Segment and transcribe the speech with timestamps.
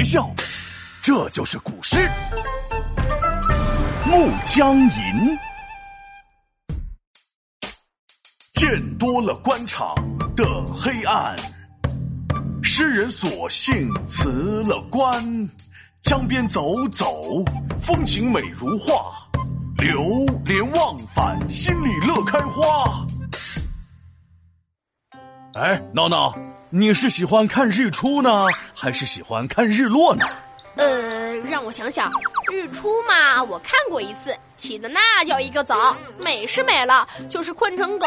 [0.00, 0.34] 别笑，
[1.02, 1.96] 这就是古诗
[4.06, 4.88] 《暮江吟》。
[8.54, 9.94] 见多了官场
[10.34, 11.36] 的黑暗，
[12.62, 15.22] 诗人索性辞了官，
[16.04, 17.44] 江边走走，
[17.84, 19.12] 风景美如画，
[19.76, 20.02] 流
[20.46, 23.06] 连忘返，心里乐开花。
[25.54, 26.32] 哎，闹闹，
[26.70, 30.24] 你是喜欢看日出呢，还是喜欢看日落呢？
[30.76, 32.08] 呃，让我想想，
[32.52, 38.06] 日出嘛，我看过一次，起的那叫一个早，美是美了，就是困成狗。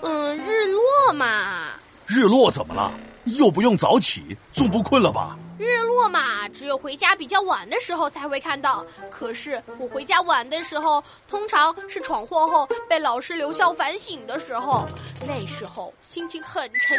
[0.00, 1.68] 嗯，日落嘛，
[2.04, 2.92] 日落怎么了？
[3.26, 5.36] 又不用早起，总不困了吧？
[5.58, 8.84] 日落嘛，只有回家比较晚的时候才会看到。
[9.10, 14.86] 可是我回家晚的时候，通常是闯祸后被老师留校反省的时候，
[15.26, 16.96] 那时候心情很沉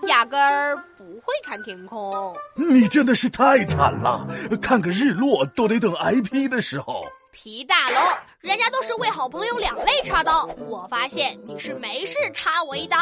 [0.00, 2.36] 重，压根儿不会看天空。
[2.54, 4.26] 你真的是太惨了，
[4.60, 7.02] 看个日落都得等挨批的时候。
[7.36, 8.02] 皮大龙，
[8.40, 12.96] 人家都是为好朋友两肋插刀，我发现你是没事插我一刀。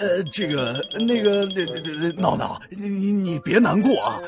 [0.00, 1.62] 呃，这个那个那
[2.00, 4.18] 那闹闹，你你你别难过啊，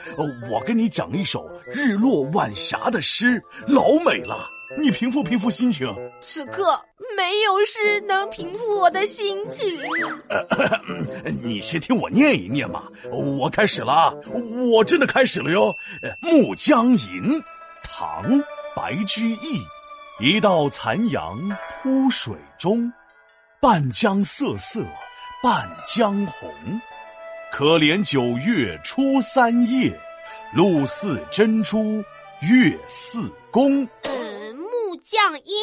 [0.50, 4.46] 我跟你讲一首日落晚霞的诗，老美了，
[4.78, 5.88] 你平复平复心情。
[6.20, 6.78] 此刻
[7.16, 9.66] 没有诗能平复我的心情。
[10.28, 10.78] 呃，
[11.42, 14.14] 你先听我念一念嘛，我开始了啊，
[14.70, 15.74] 我真的开始了哟，
[16.20, 16.98] 《暮江吟》，
[17.82, 18.22] 唐。
[18.74, 19.66] 白居易，
[20.18, 21.38] 一道残阳
[21.82, 22.90] 铺水中，
[23.60, 24.82] 半江瑟瑟
[25.42, 26.50] 半江红。
[27.52, 29.92] 可怜九月初三夜，
[30.54, 32.02] 露似真珠
[32.40, 33.86] 月似弓。
[34.04, 35.54] 嗯，木匠音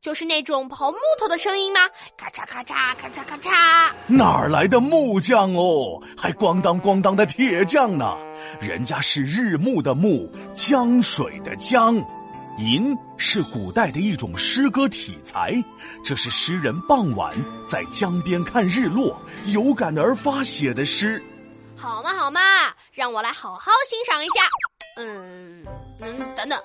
[0.00, 1.80] 就是那种刨木头的声音吗？
[2.16, 3.94] 咔嚓咔嚓咔嚓咔嚓。
[4.08, 6.02] 哪儿来的木匠哦？
[6.18, 8.16] 还咣当咣当的铁匠呢？
[8.60, 11.94] 人家是日暮的暮，江水的江。
[12.58, 15.52] 吟是古代的一种诗歌体裁，
[16.04, 17.34] 这是诗人傍晚
[17.68, 21.22] 在江边看日落，有感而发写的诗。
[21.76, 22.40] 好嘛好嘛，
[22.92, 24.42] 让我来好好欣赏一下。
[24.98, 25.62] 嗯
[26.00, 26.58] 嗯，等等，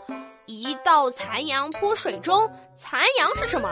[0.46, 3.70] 一道残阳铺水中，残阳是什么？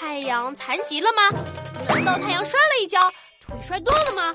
[0.00, 1.38] 太阳残疾了吗？
[1.86, 3.10] 难道太阳摔了一跤，
[3.46, 4.34] 腿摔断了吗？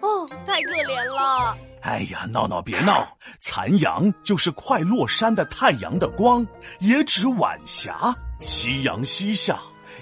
[0.00, 1.56] 哦，太可怜了。
[1.82, 3.16] 哎呀，闹闹别闹！
[3.40, 6.46] 残阳就是快落山的太阳的光，
[6.78, 8.14] 也指晚霞。
[8.40, 9.58] 夕阳西下，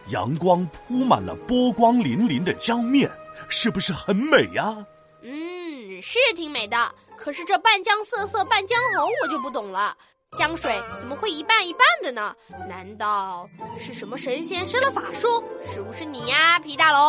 [0.09, 3.11] 阳光铺满了波光粼粼的江面，
[3.49, 4.77] 是不是很美呀？
[5.23, 6.77] 嗯，是挺美的。
[7.17, 9.97] 可是这半江瑟瑟半江红，我就不懂了。
[10.37, 12.35] 江水怎么会一半一半的呢？
[12.69, 13.49] 难道
[13.79, 15.43] 是什么神仙施了法术？
[15.73, 17.01] 是不是你呀，皮大龙？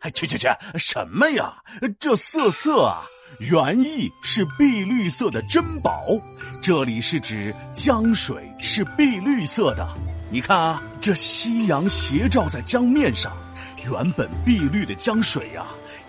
[0.00, 0.48] 哎，去去去，
[0.78, 1.62] 什么呀？
[2.00, 3.06] 这瑟瑟啊！
[3.38, 6.04] 原意是碧绿色的珍宝，
[6.60, 9.88] 这里是指江水是碧绿色的。
[10.30, 13.32] 你看啊，这夕阳斜照在江面上，
[13.84, 15.64] 原本碧绿的江水呀，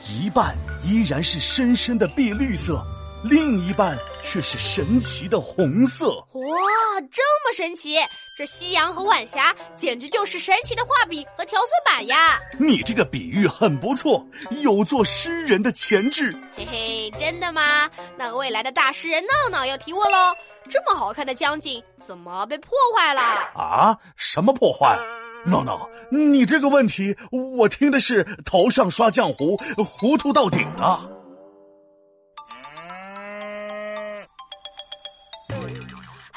[0.10, 2.84] 一半依然是深深的碧绿色。
[3.24, 6.10] 另一半却是神奇的红色。
[6.34, 7.98] 哇，这么神奇！
[8.36, 12.40] 这夕阳和晚霞简直就是神奇的画笔和调色板呀！
[12.60, 14.26] 你这个比喻很不错，
[14.62, 16.36] 有做诗人的潜质。
[16.56, 17.88] 嘿嘿，真的吗？
[18.18, 20.34] 那未来的大诗人闹闹要提问喽。
[20.70, 23.22] 这么好看的江景怎么被破坏了？
[23.54, 23.98] 啊？
[24.16, 24.98] 什么破坏？
[25.44, 31.06] 闹闹，你这个问题我听的是头上刷浆糊，糊涂到顶啊！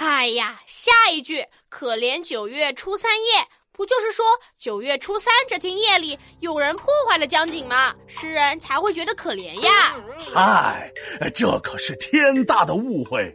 [0.06, 4.22] 哎呀，下一句“可怜九月初三夜”，不就是说
[4.58, 7.94] 九月初三这天夜里有人破坏了江景吗？
[8.06, 9.96] 诗人才会觉得可怜呀。
[10.34, 10.92] 嗨，
[11.34, 13.34] 这可是天大的误会！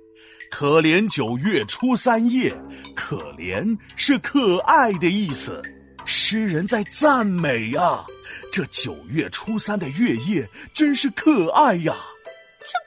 [0.52, 2.56] 可怜九月初三夜，
[2.96, 5.60] 可怜是可爱的意思，
[6.06, 8.06] 诗人在赞美呀。
[8.54, 11.96] 这九月初三的月夜真是可爱呀。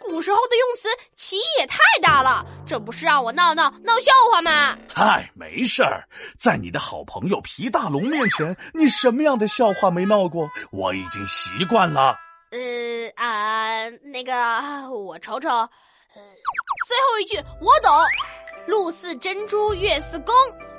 [0.00, 4.76] 古时候的用词歧义也太大了，这不是让我闹闹闹笑话吗？
[4.92, 6.06] 嗨，没事儿，
[6.38, 10.48] 在你的好朋友皮大龙面前，你什么样的笑话没闹过？
[10.70, 12.16] 我已经习惯了。
[12.50, 12.58] 呃
[13.16, 15.68] 啊，那个我瞅瞅，呃
[16.86, 17.90] 最后一句我懂，
[18.66, 20.34] 露似珍珠，月似弓，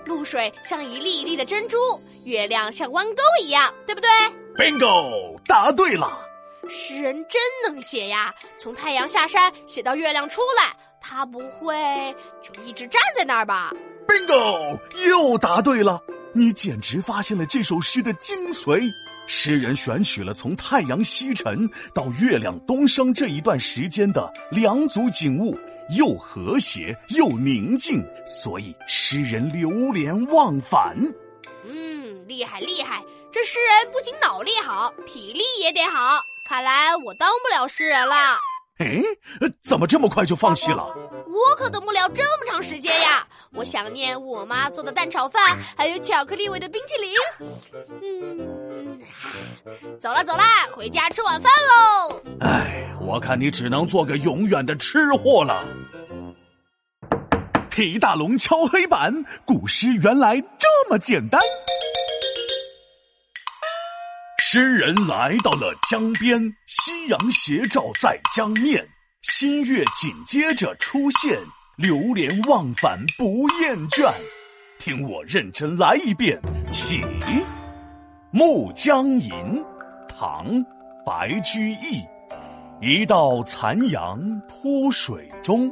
[0.05, 1.77] 露水像一粒一粒的珍珠，
[2.25, 4.09] 月亮像弯钩一样，对不对
[4.55, 6.29] ？Bingo，答对了。
[6.69, 8.33] 诗人真能写呀！
[8.57, 13.73] 从太阳下山写到月亮出来，他不会就一直站在那儿吧
[14.07, 16.01] ？Bingo，又答对了！
[16.33, 18.89] 你简直发现了这首诗的精髓。
[19.27, 25.57] 诗人选取了从太阳西沉到月亮东升这一段时间的两组景物，
[25.97, 30.95] 又和谐又宁静，所以诗人流连忘返。
[31.65, 33.03] 嗯，厉害厉害！
[33.31, 36.21] 这诗人不仅脑力好，体力也得好。
[36.45, 38.15] 看来我当不了诗人了。
[38.79, 39.01] 哎，
[39.63, 40.83] 怎么这么快就放弃了？
[41.27, 43.25] 我可等不了这么长时间呀！
[43.53, 47.13] 我想念我妈做的蛋炒饭，还有巧克力味的冰淇淋。
[48.01, 48.99] 嗯，
[50.01, 50.43] 走了走了，
[50.73, 52.21] 回家吃晚饭喽。
[52.41, 55.63] 哎，我看你只能做个永远的吃货了。
[57.69, 61.39] 皮大龙敲黑板，古诗原来这么简单。
[64.55, 68.87] 诗人来到了江边，夕阳斜照在江面，
[69.23, 71.39] 新月紧接着出现，
[71.75, 74.13] 流连忘返不厌倦。
[74.77, 76.39] 听我认真来一遍，
[76.71, 77.01] 起。
[78.31, 79.31] 《暮江吟》
[80.07, 80.45] 唐·
[81.03, 82.03] 白居易，
[82.79, 85.67] 一道残阳铺水中，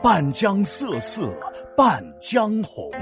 [0.00, 1.36] 半江瑟瑟
[1.76, 2.92] 半江红。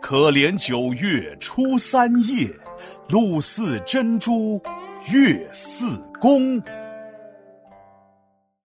[0.00, 2.48] 可怜九月初三夜。
[3.08, 4.60] 露似真珠，
[5.10, 5.86] 月似
[6.20, 6.62] 弓。